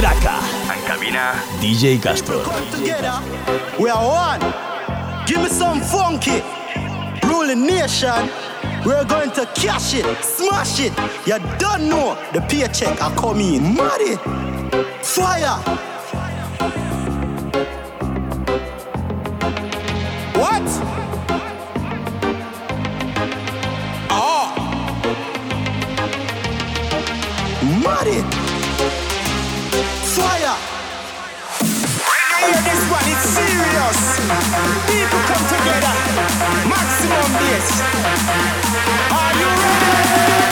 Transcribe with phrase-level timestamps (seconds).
[0.00, 2.46] En cabina, DJ Kaz7hor.
[3.80, 4.54] We are one.
[5.26, 6.40] Give me some funky.
[7.24, 8.30] Ruling nation.
[8.84, 10.92] We're going to cash it, smash it.
[11.26, 13.74] You don't know the paycheck are coming.
[13.74, 14.14] Money,
[15.02, 15.58] fire.
[37.58, 37.80] Bass.
[39.10, 40.47] Are you ready?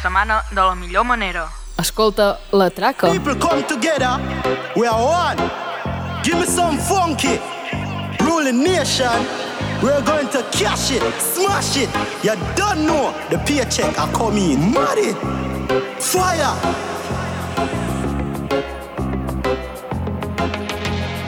[0.00, 1.48] Setmana de la millor manera.
[1.78, 3.10] Escolta la traca.
[3.10, 4.18] People come together.
[4.76, 5.50] We are one.
[6.22, 7.38] Give me some funky.
[8.20, 9.26] Ruling nation.
[9.82, 11.88] We're going to cash it, smash it.
[12.22, 14.72] You don't know the paycheck are coming.
[14.72, 15.14] Money,
[15.98, 16.54] fire.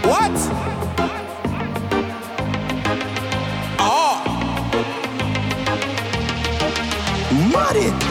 [0.04, 0.36] What?
[3.78, 4.20] Oh.
[7.50, 8.01] Money, fire.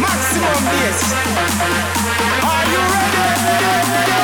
[0.00, 1.12] Maximum bass.
[2.42, 4.19] Are you ready?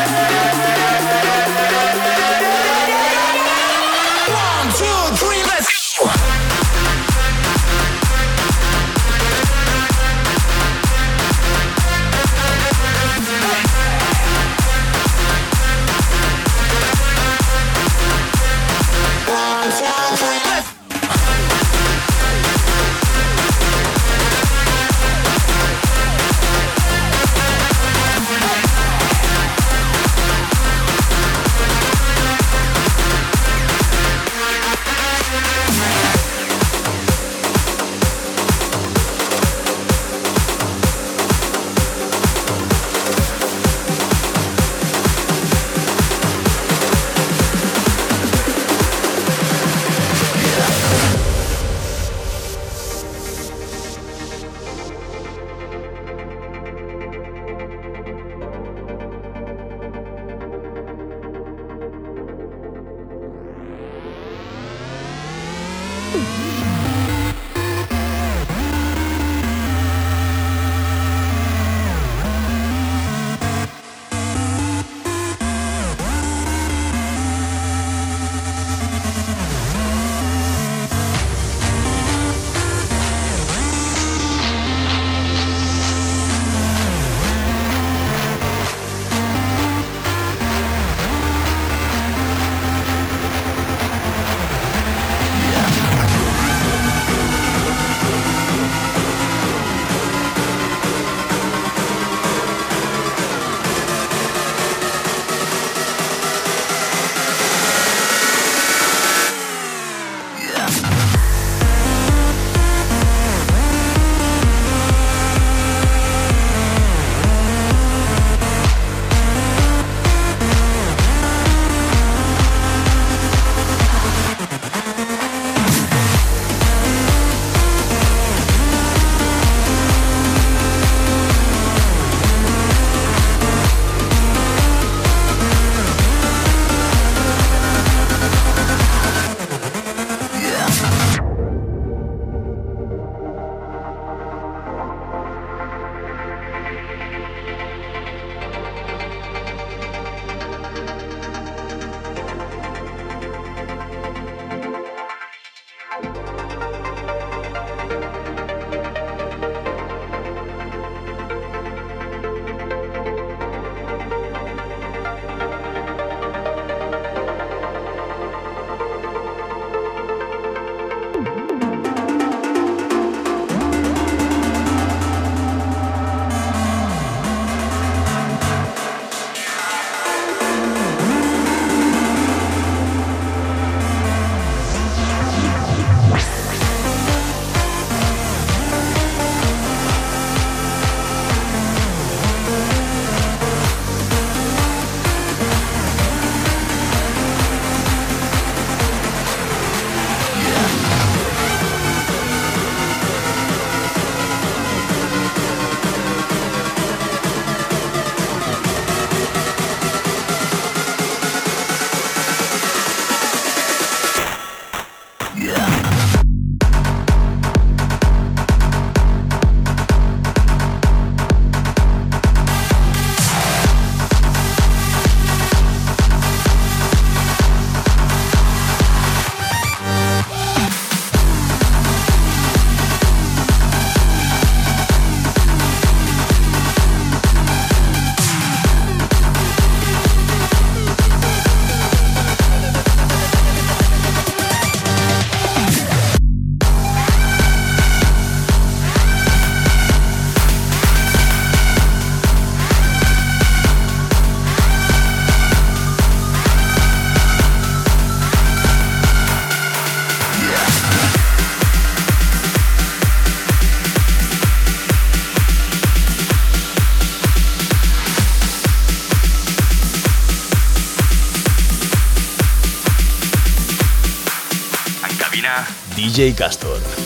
[276.16, 277.05] DJ Castor.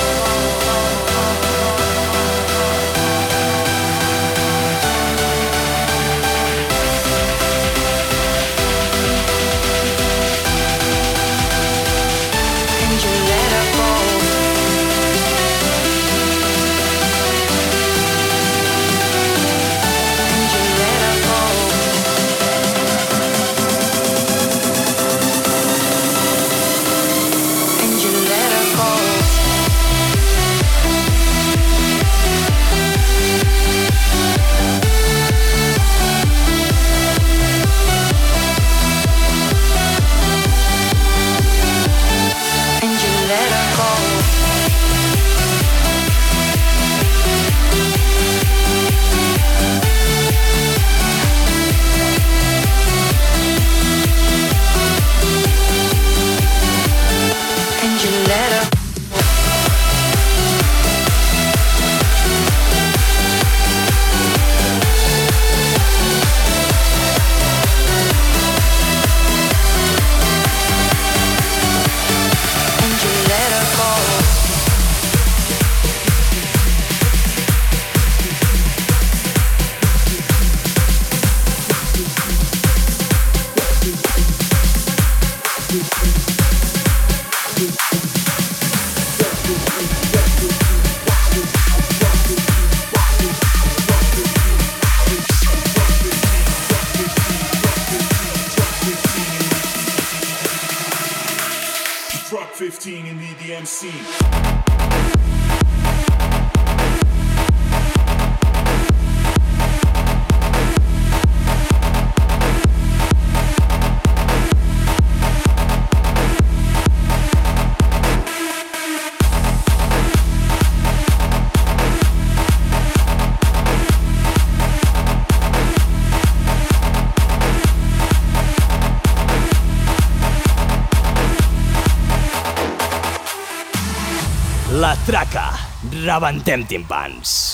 [136.11, 137.50] Rebentem timpans.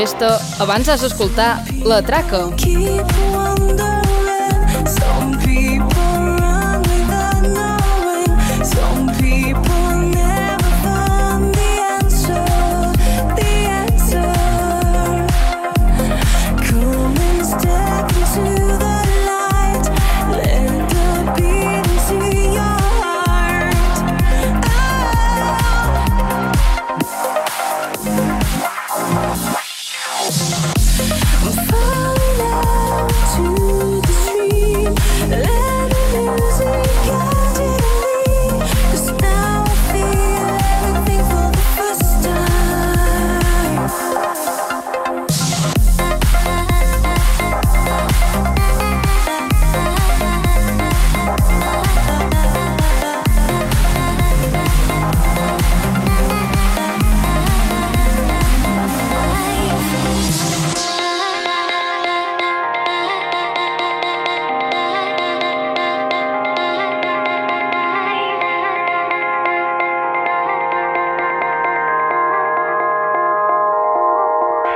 [0.00, 1.50] festa, abans has d'escoltar
[1.84, 2.46] La Traca.
[2.56, 3.59] Keep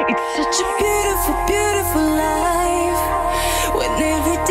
[0.07, 3.01] It's such a beautiful, beautiful life.
[3.75, 4.44] When every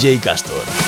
[0.00, 0.79] DJ Castor.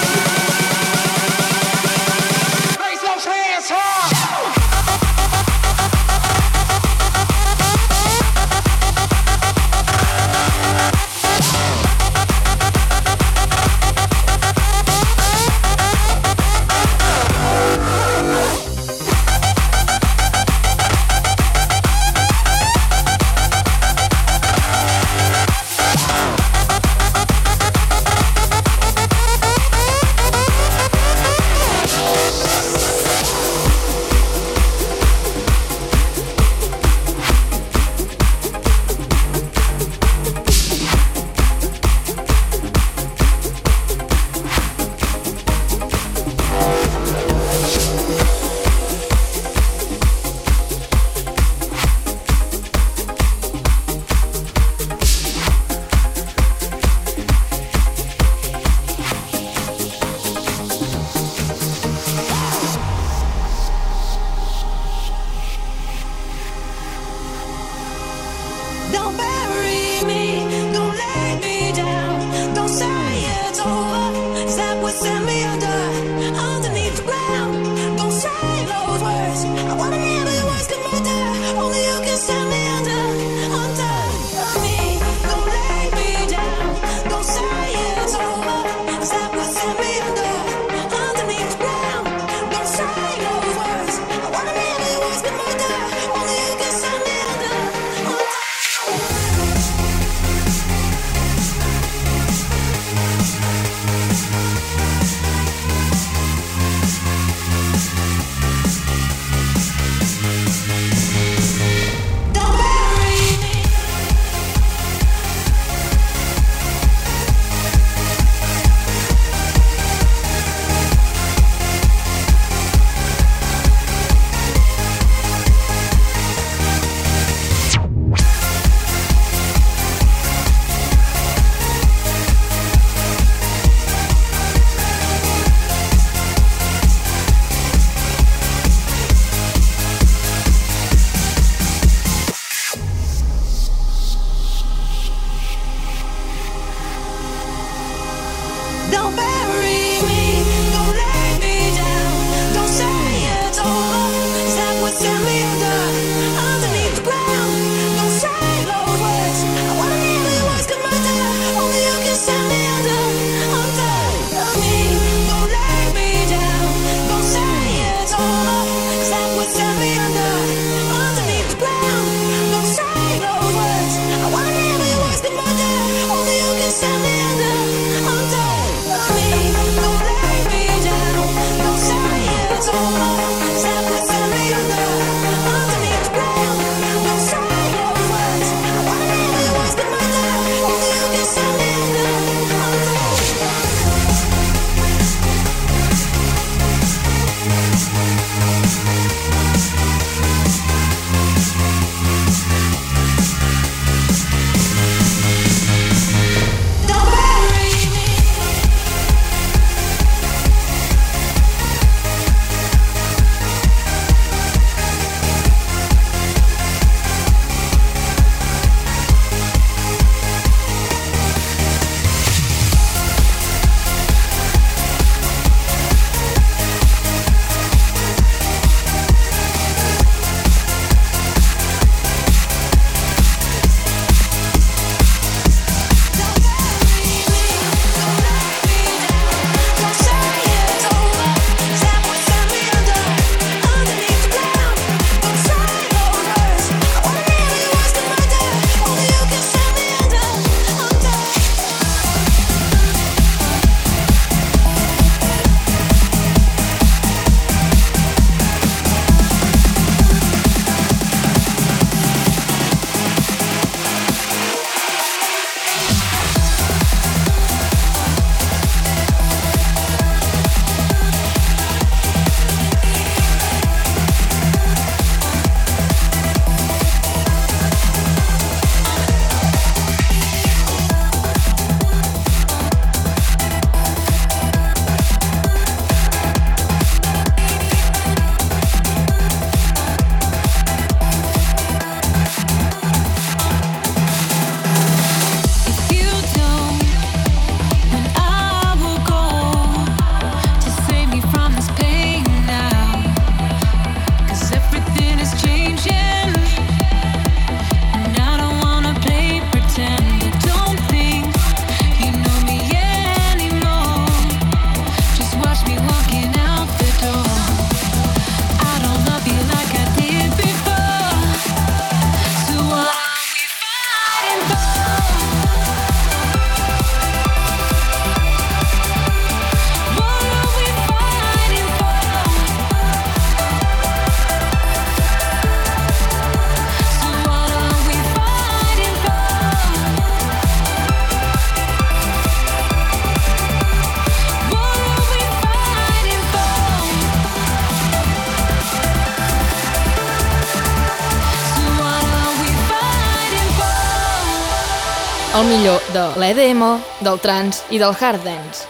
[355.43, 356.61] El millor de l'EDM,
[357.03, 358.69] del trans i del hard dance.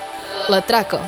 [0.48, 1.02] La traca.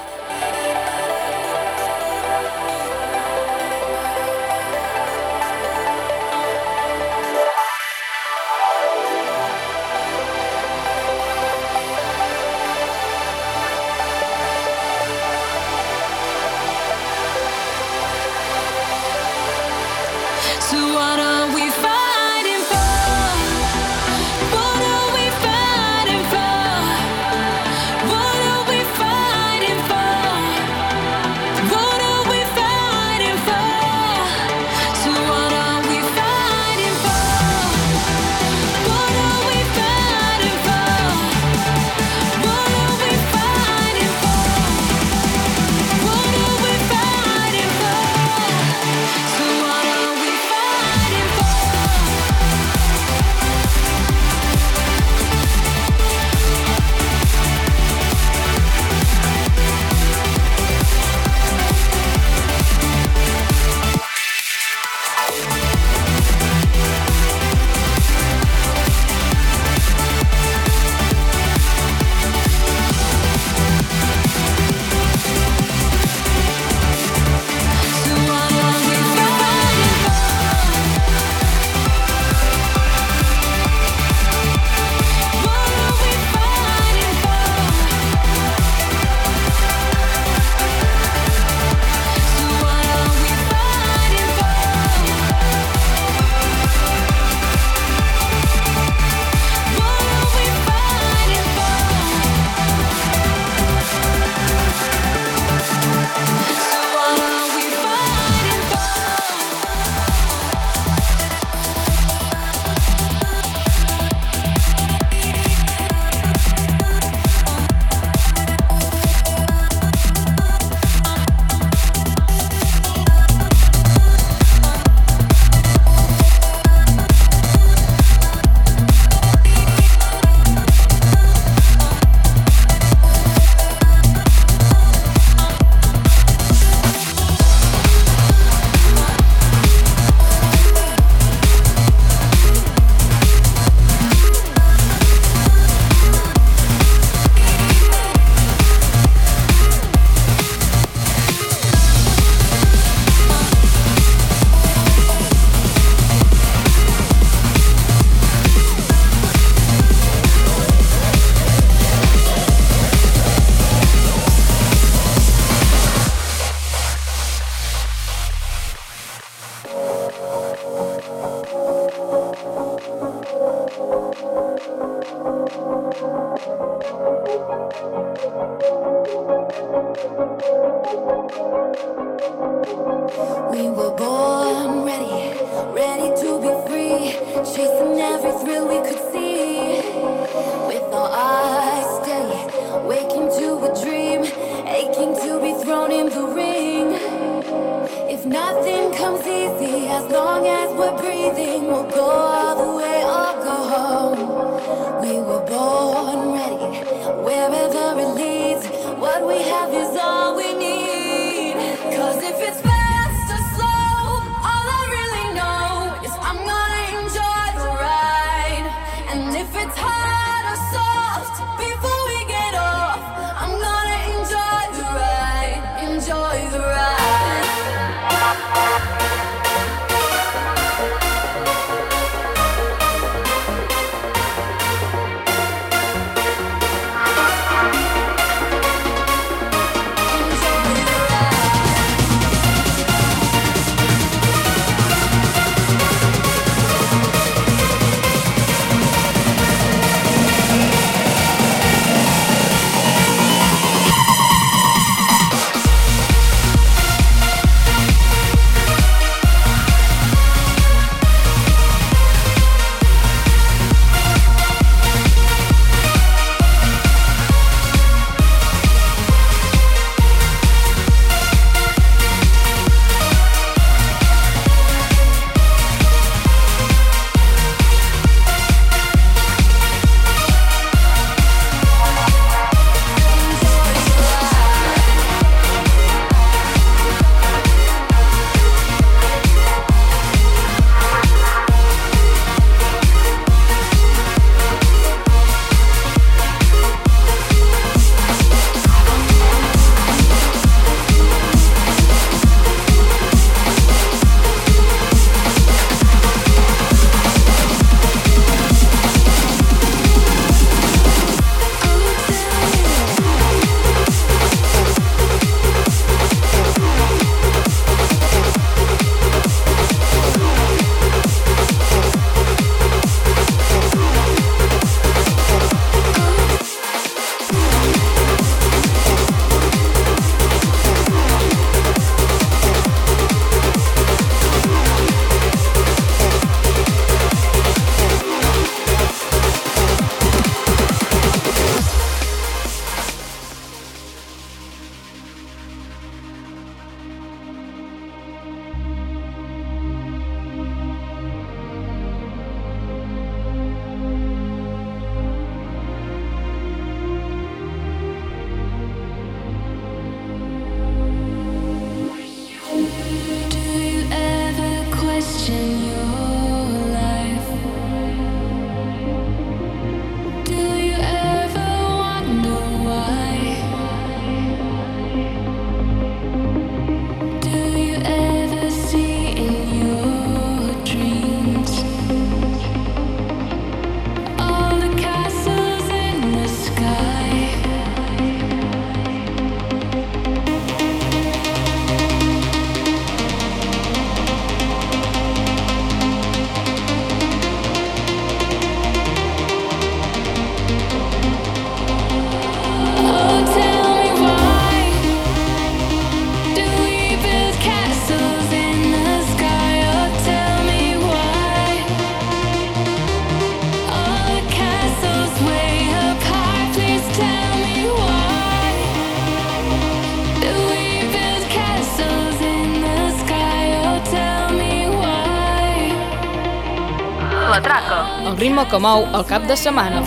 [428.54, 429.82] que mou el cap de setmana.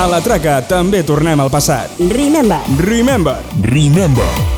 [0.00, 1.98] A la traca també tornem al passat.
[2.14, 2.62] Remember.
[2.86, 3.36] Remember.
[3.68, 4.49] Remember.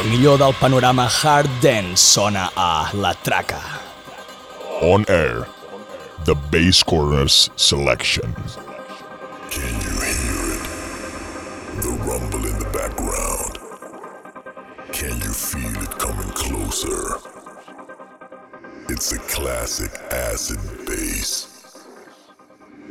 [0.00, 3.60] Millor del panorama hard dance sona a La Traca.
[4.80, 5.46] On air,
[6.24, 8.34] the Basscornerz selection.
[9.50, 10.64] Can you hear it?
[11.82, 13.58] The rumble in the background.
[14.92, 17.18] Can you feel it coming closer?
[18.88, 21.46] It's a classic acid bass.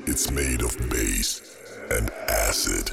[0.08, 1.58] It's made of bass
[1.92, 2.92] and acid.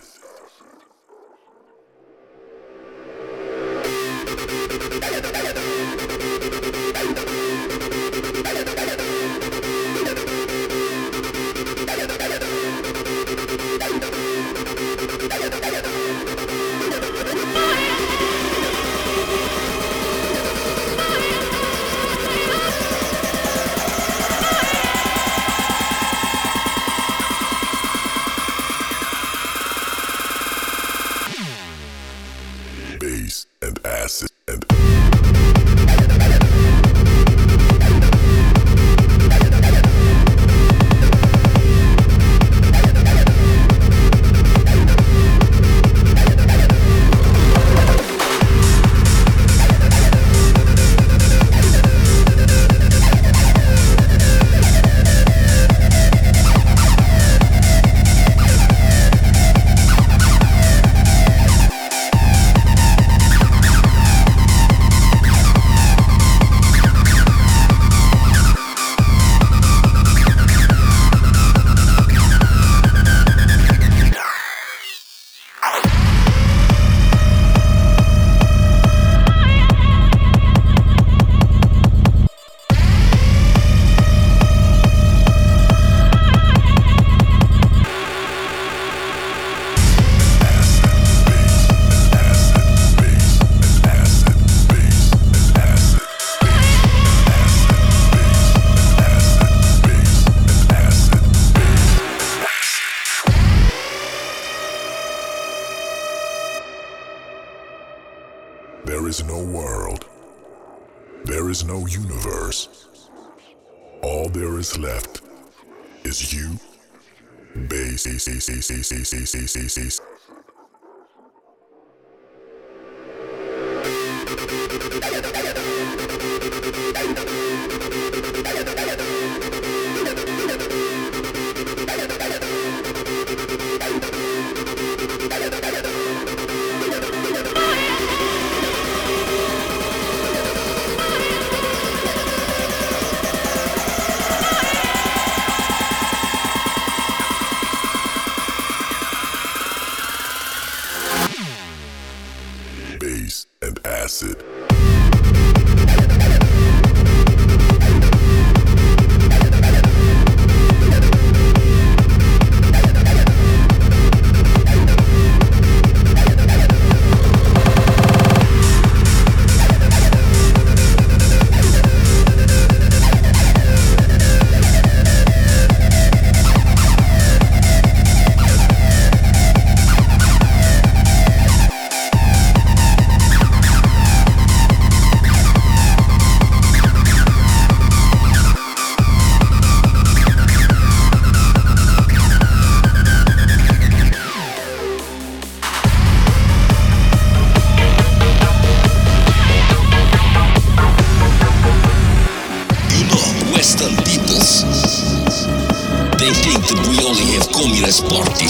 [206.58, 208.46] We only have communist party.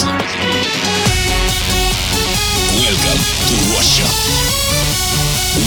[2.81, 4.09] Welcome to Russia.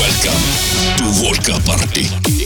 [0.01, 0.41] Welcome
[0.97, 2.40] to Vodka party.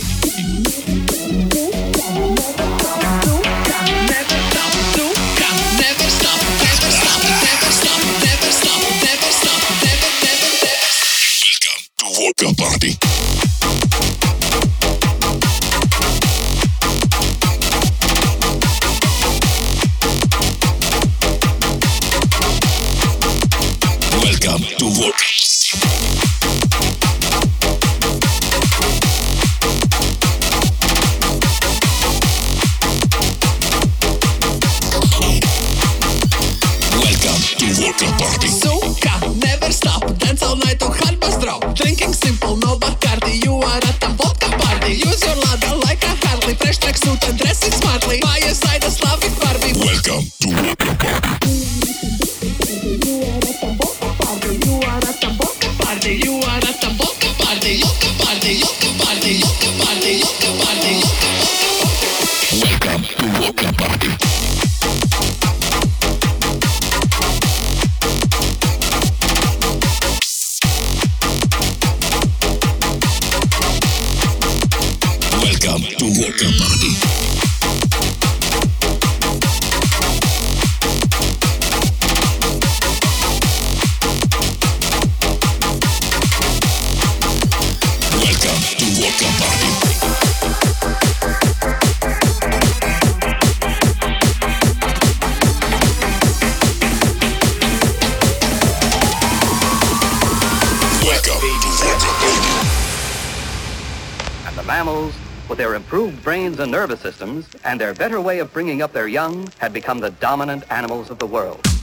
[107.06, 111.08] systems and their better way of bringing up their young had become the dominant animals
[111.08, 111.75] of the world.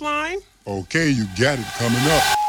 [0.00, 0.38] line?
[0.66, 2.41] Okay, you got it coming up.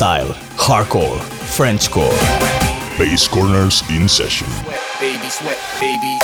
[0.00, 1.18] style, hardcore,
[1.54, 2.08] Frenchcore.
[2.96, 4.46] Bass corners in session.
[4.48, 6.18] Sweat, baby, sweat, baby.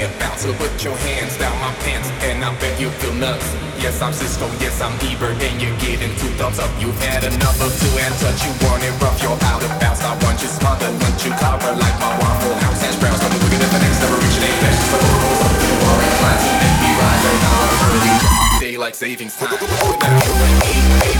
[0.00, 0.42] swing and bounce.
[0.42, 3.54] So put your hands down my pants, and I bet you feel nuts.
[3.78, 6.70] Yes, I'm Cisco, yes, I'm Ebert, and you're giving two thumbs up.
[6.80, 10.00] You've had enough of two and touch, you want it rough, you're out of bounds.
[10.00, 13.20] I want you smothered, want you covered like my waffle house hash browns.
[13.20, 16.44] Come look at the next never reach an eight So roll up your orange lines,
[16.60, 18.16] make me rise an hour early.
[18.60, 21.19] Daylight savings time.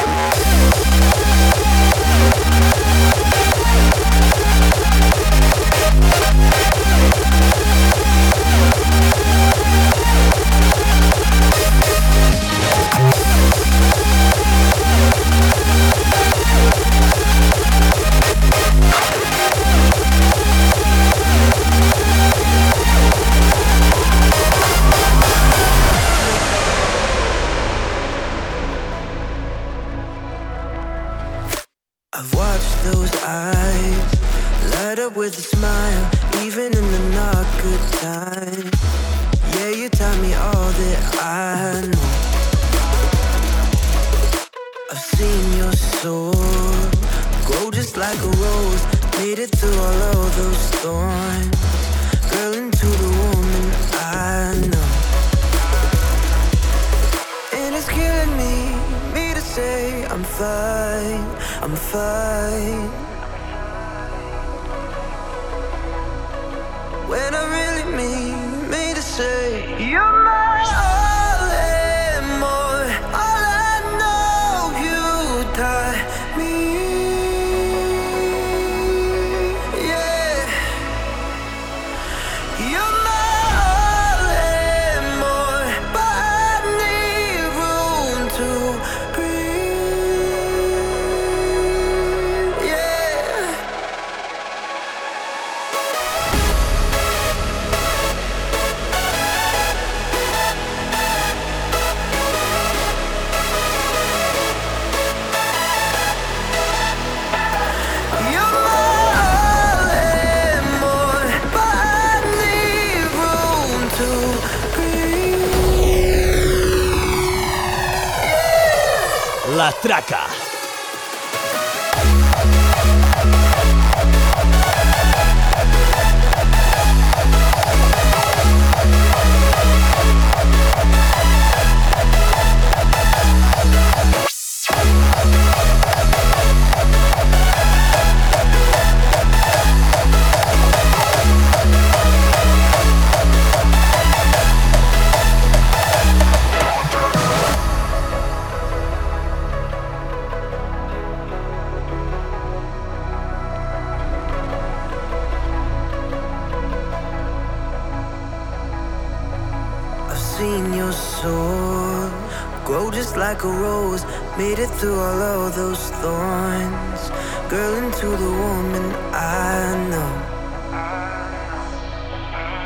[164.37, 167.09] Made it through all of those thorns,
[167.49, 170.11] girl, into the woman I know.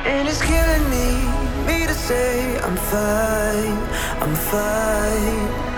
[0.05, 1.07] And it's killing me,
[1.65, 3.77] me to say I'm fine,
[4.21, 5.74] I'm fine.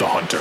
[0.00, 0.40] the Hunter.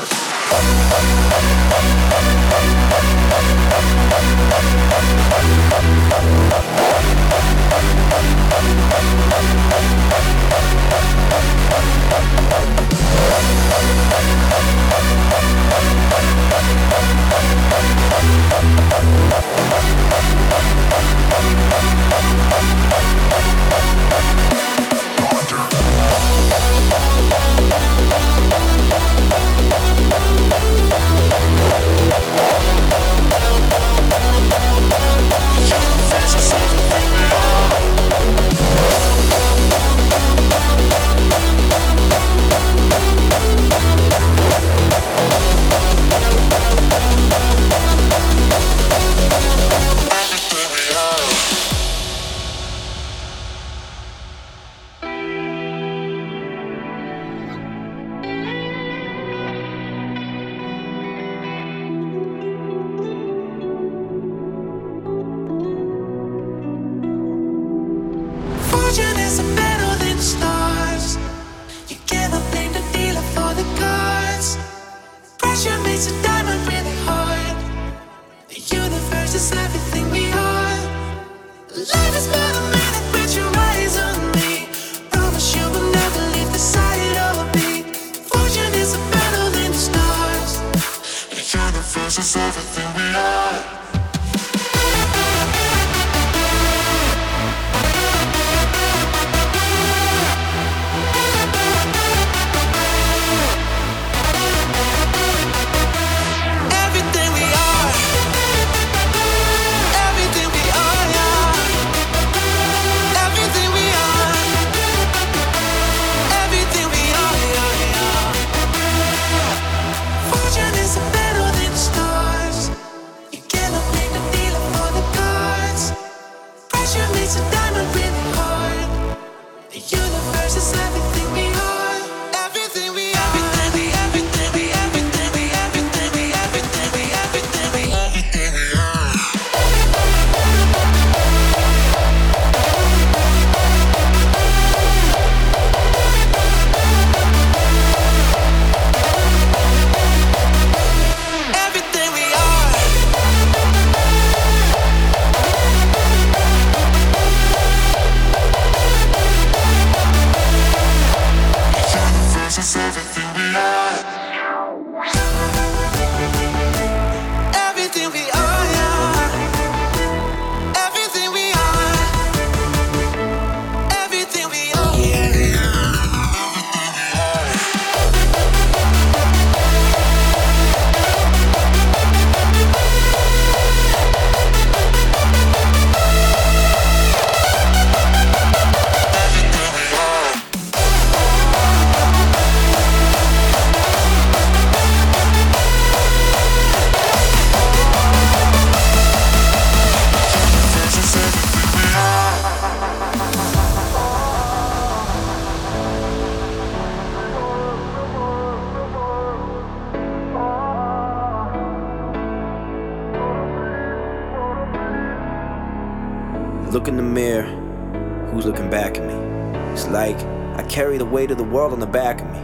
[221.49, 222.39] world on the back of me.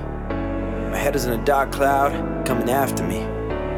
[0.90, 3.20] My head is in a dark cloud coming after me.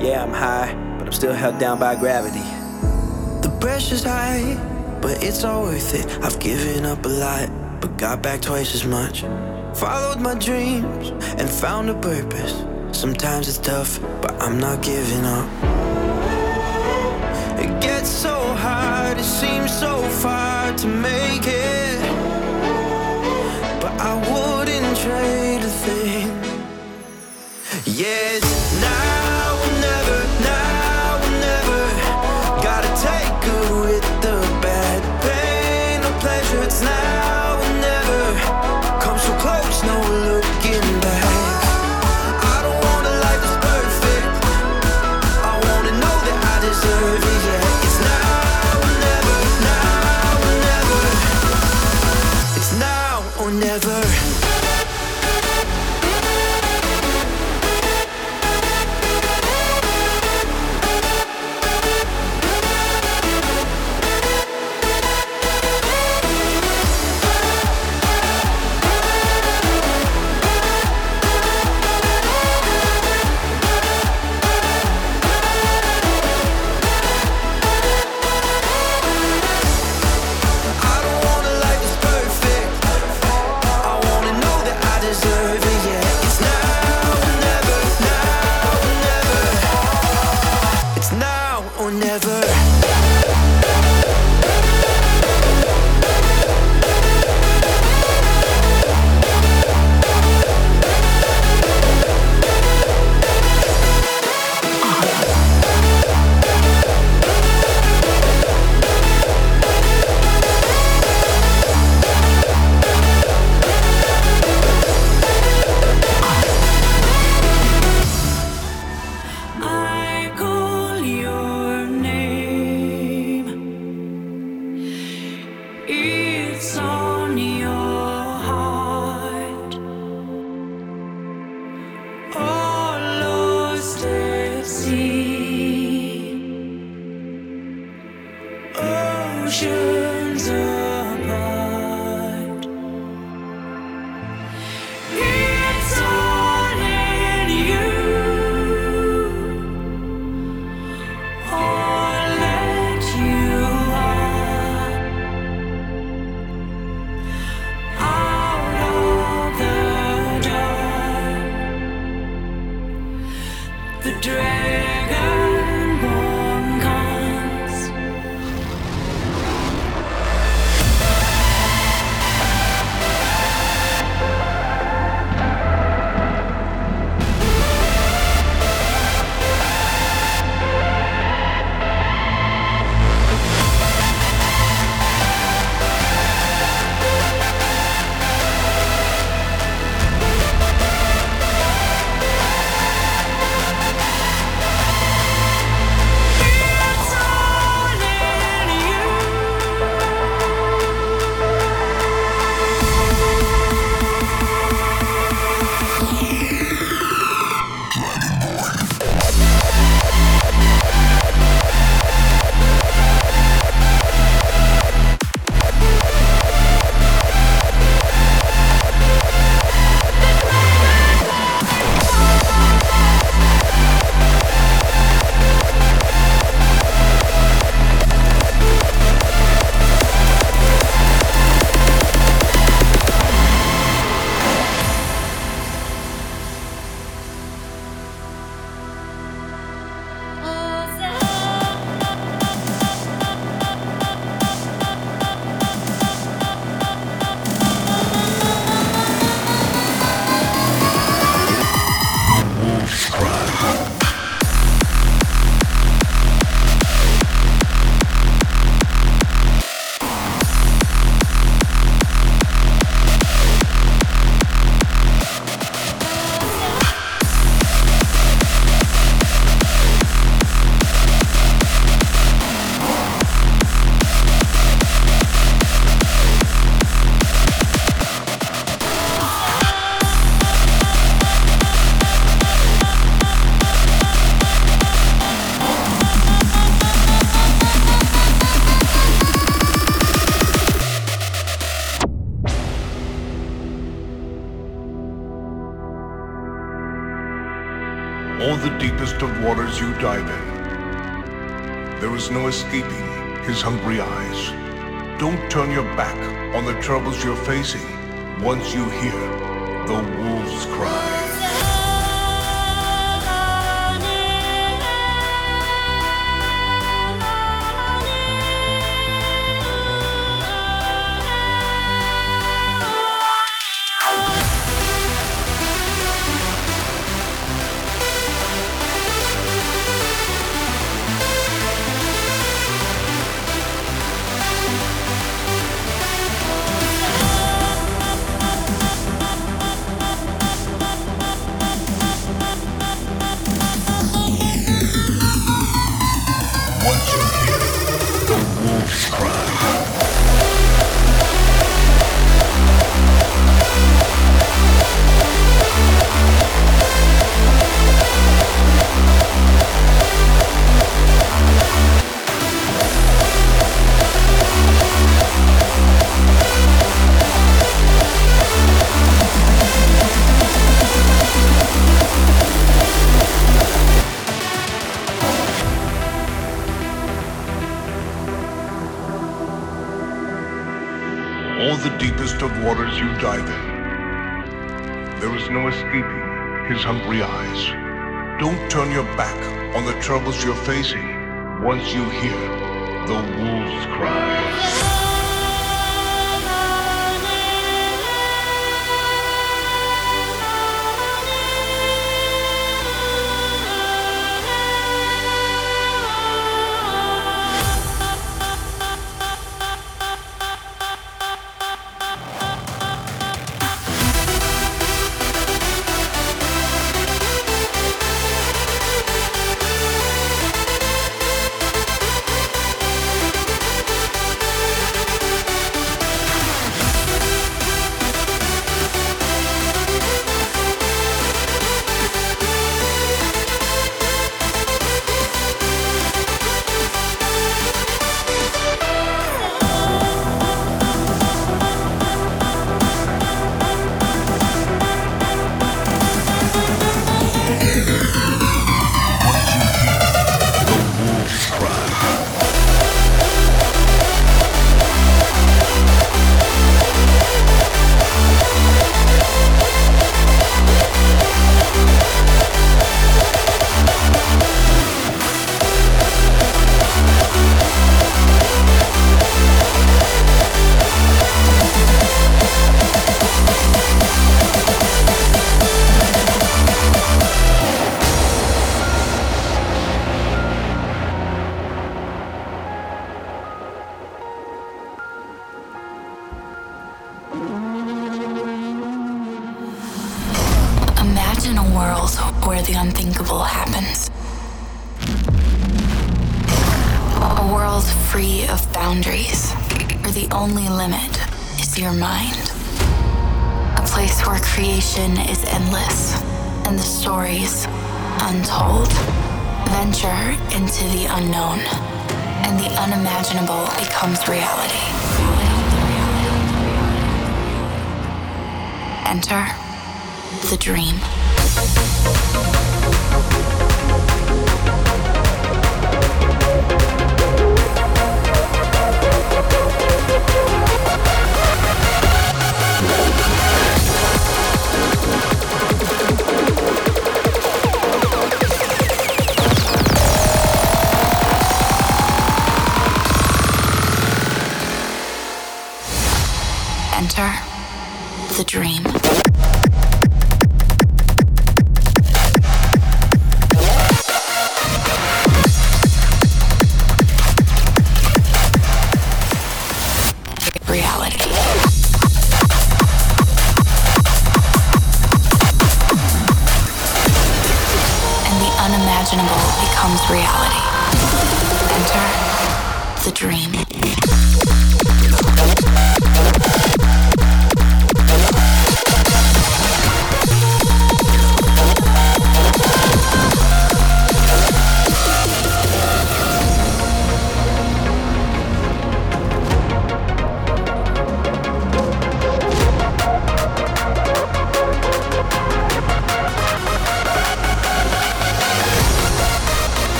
[0.00, 2.46] Yeah, I'm high, but I'm still held down by gravity.
[3.42, 4.54] The pressure's high,
[5.02, 6.06] but it's all worth it.
[6.22, 7.50] I've given up a lot,
[7.80, 9.22] but got back twice as much.
[9.74, 12.64] Followed my dreams and found a purpose.
[12.92, 15.48] Sometimes it's tough, but I'm not giving up.
[17.58, 22.00] It gets so hard, it seems so far to make it.
[23.80, 26.28] But I wouldn't trade a thing.
[27.86, 28.40] Yeah,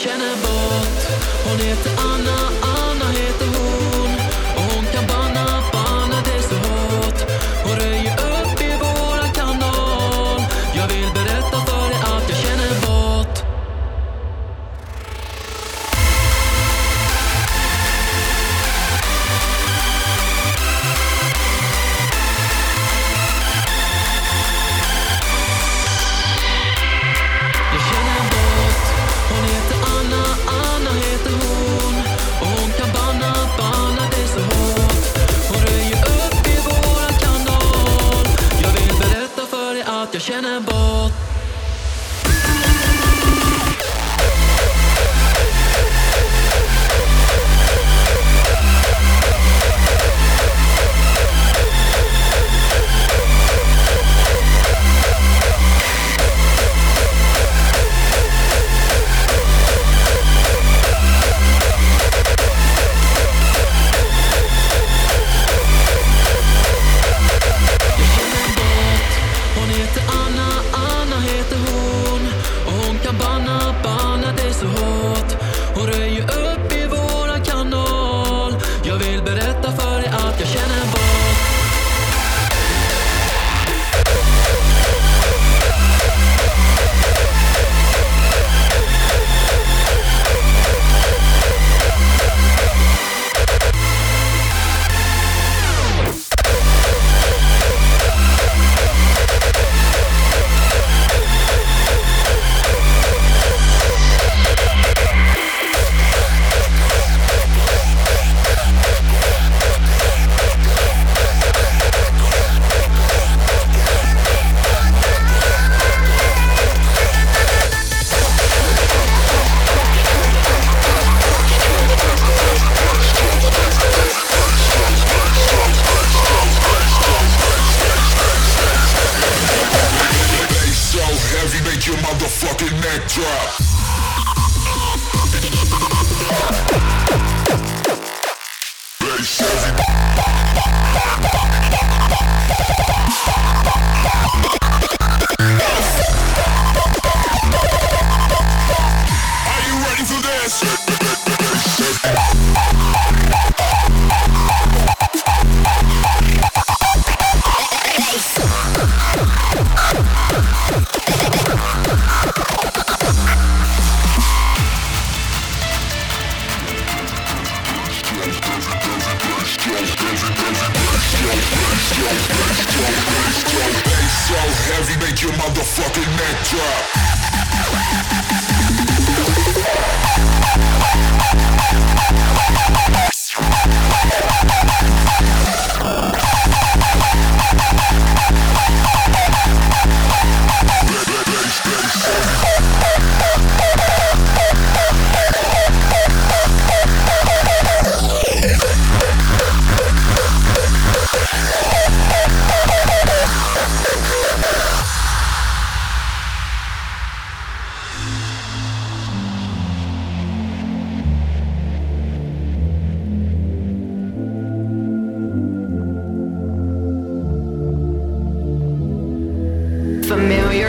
[0.00, 1.08] känner bort,
[1.44, 2.39] hon heter Anna.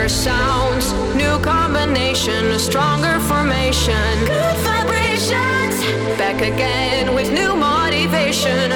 [0.02, 3.94] better sounds, new combination, a stronger formation.
[4.26, 5.76] Good vibrations.
[6.18, 8.72] Back again with new motivation.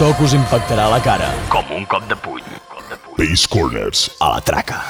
[0.00, 1.26] so que us impactarà la cara.
[1.52, 2.46] Com un cop de puny.
[3.18, 4.80] Base Corners a la traca.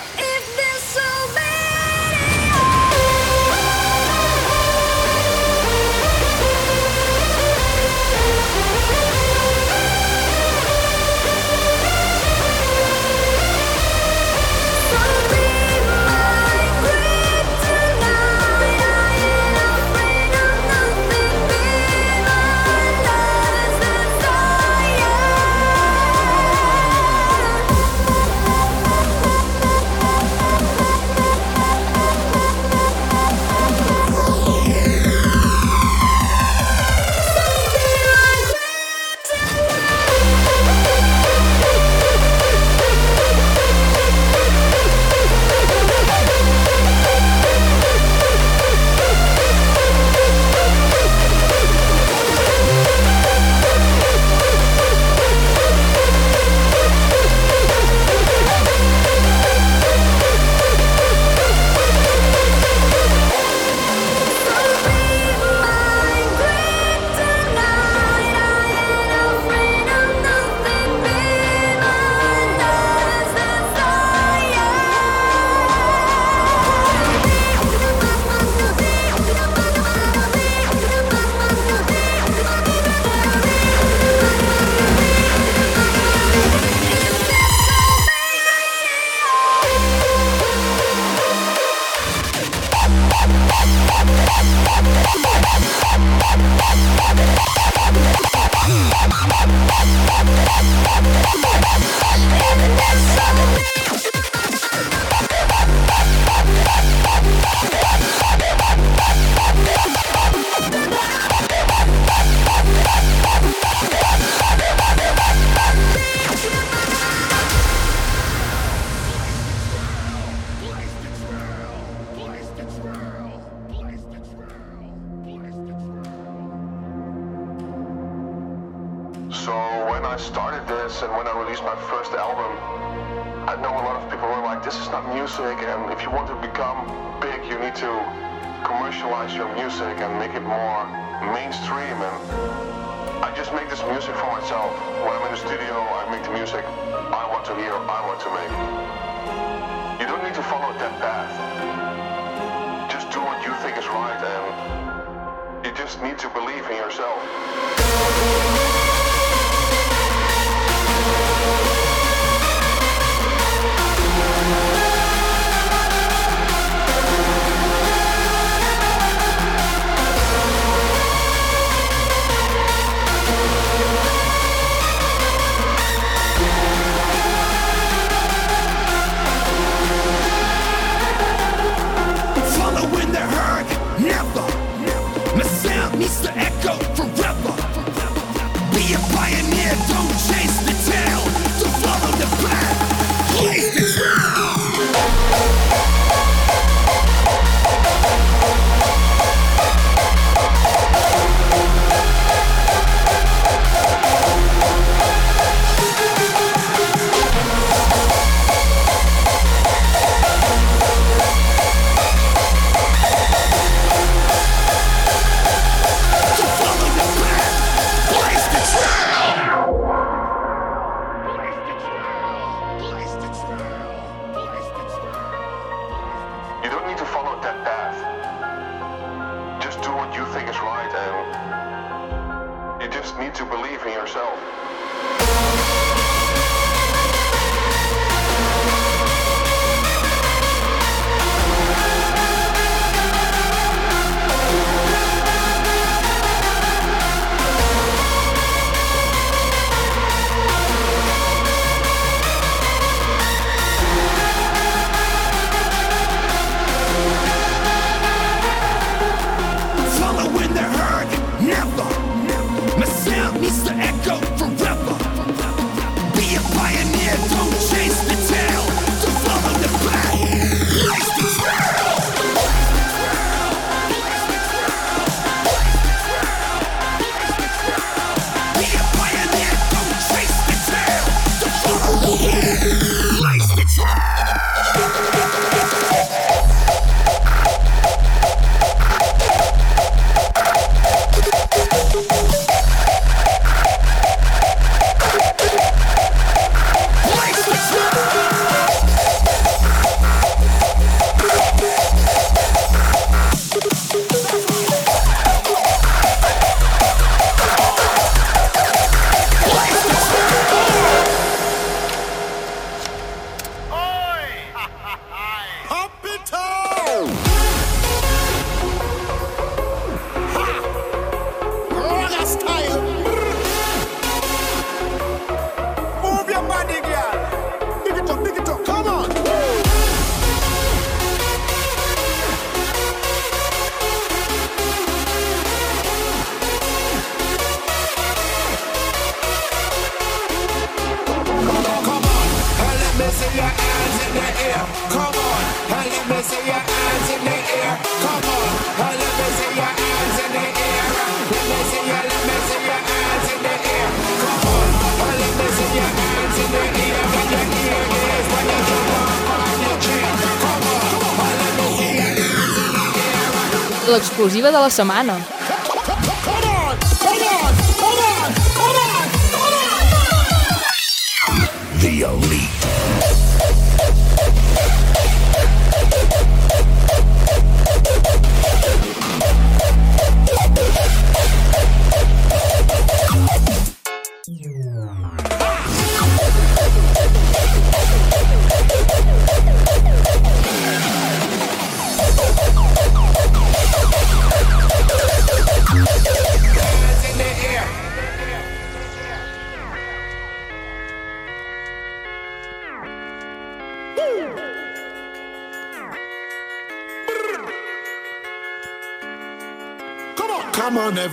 [364.20, 364.30] Air.
[364.30, 365.29] L'exclusiva de la setmana.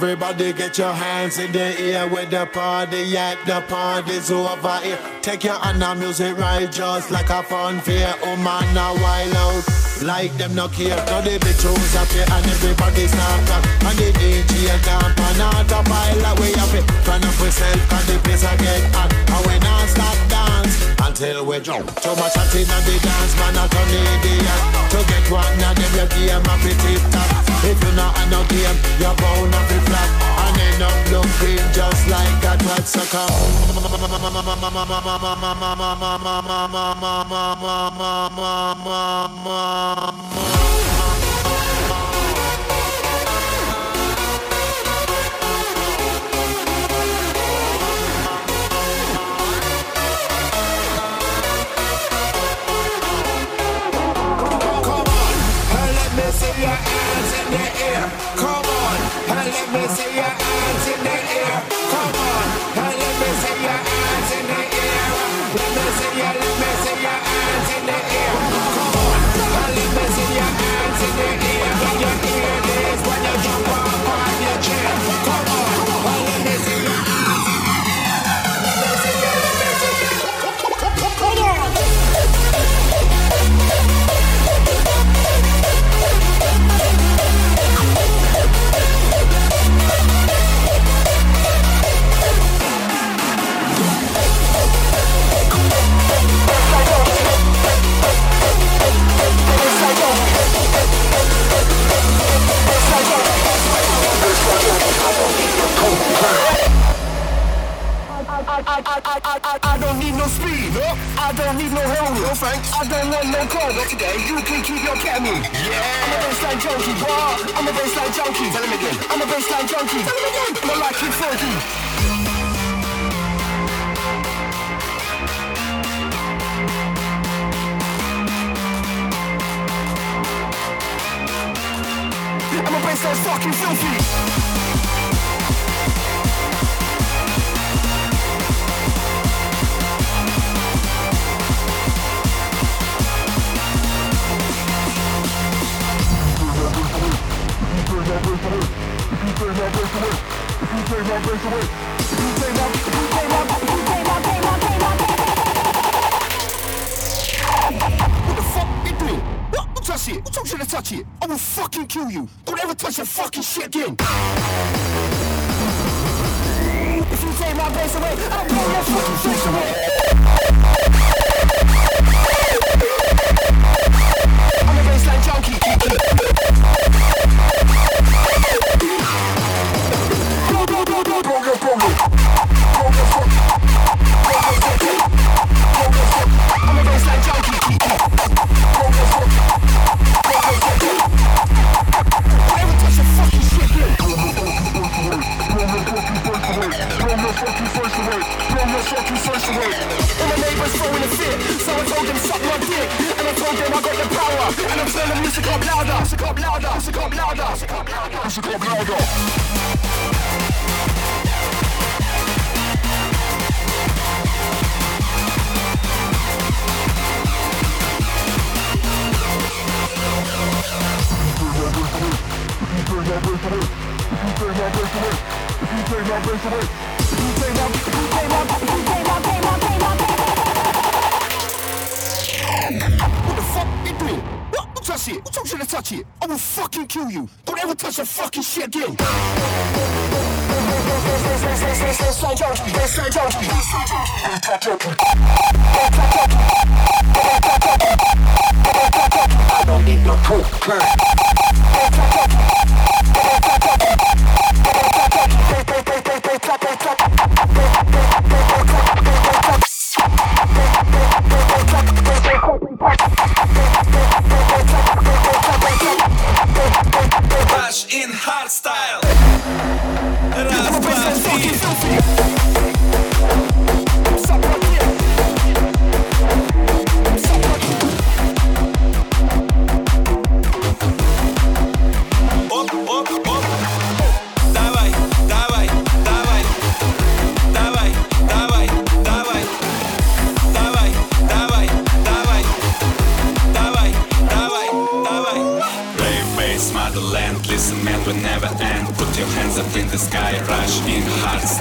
[0.07, 4.97] Everybody get your hands in the air with the party at the party's over here.
[5.21, 8.15] Take your hand and music right just like a fun fair.
[8.23, 9.67] Oh man, now wild out.
[10.01, 10.95] Like them no care.
[11.11, 13.67] Now the bitches up here and everybody start up.
[13.83, 16.87] And the DJ and damp and all the pile we up it.
[17.03, 19.11] Turn up yourself cause the place I get hot.
[19.11, 21.83] And we not stop dance until we drunk.
[21.99, 24.61] Too much hot in the dance, man, I turn idiot.
[24.87, 27.36] To get one of them, you give them a tip top.
[27.63, 30.09] If you not have no game, you're bound to be flat
[30.45, 33.27] And end up looking just like a bad sucker.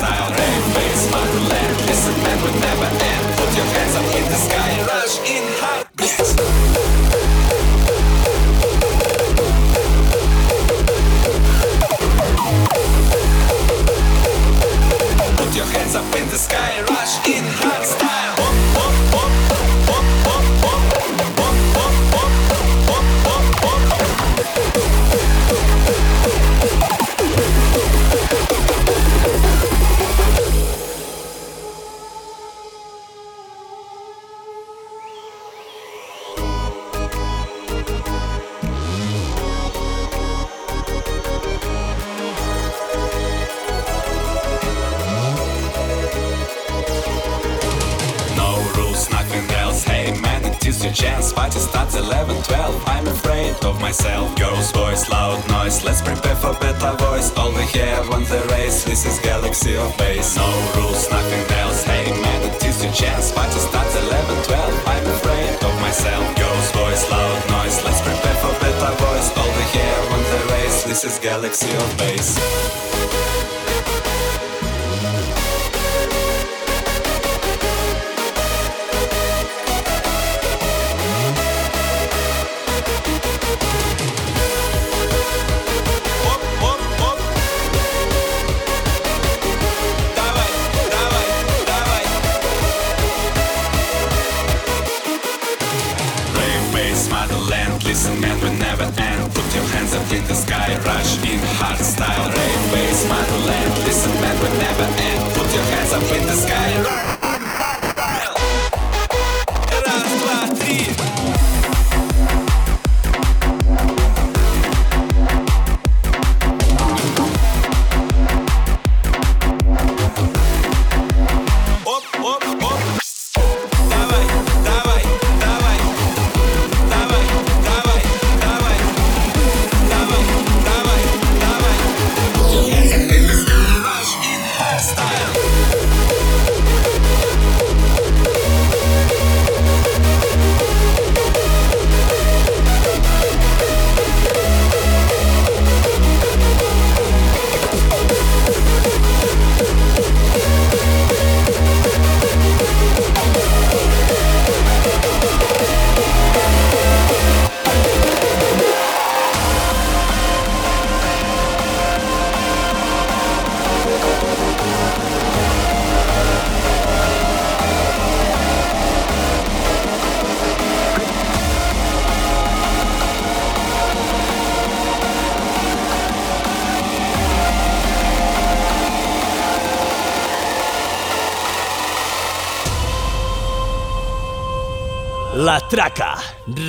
[0.06, 3.24] style Rave, bass, motherland Listen, man, would never end.
[3.38, 5.55] Put your hands up in the sky Rush in.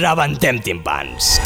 [0.01, 1.41] Rabantem Timpans.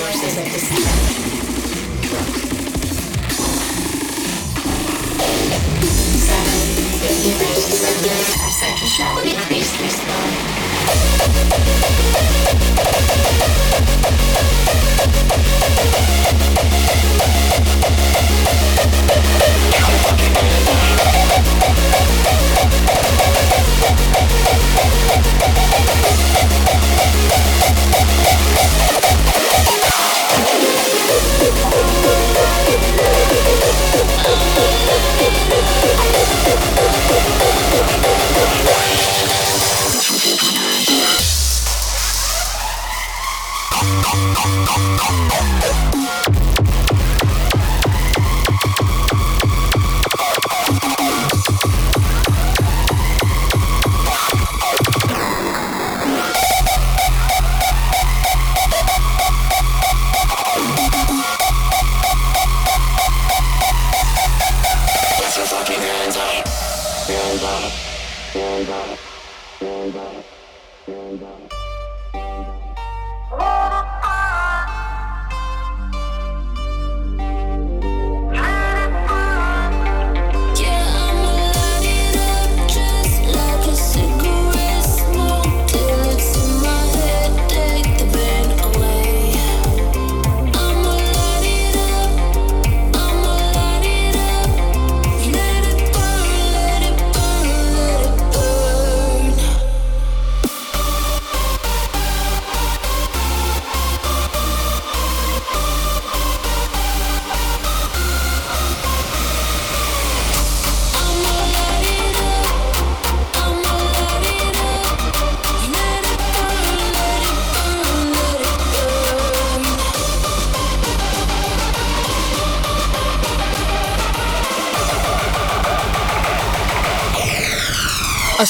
[0.00, 1.29] Sources of distraction.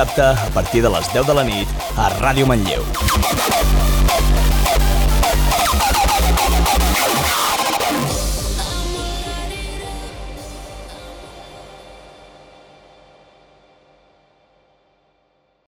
[0.00, 3.59] Dissabte a partir de les 10 de la nit a Ràdio Manlleu.